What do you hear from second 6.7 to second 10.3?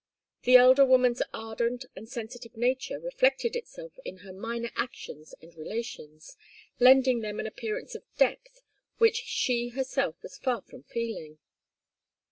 lending them an appearance of depth which she herself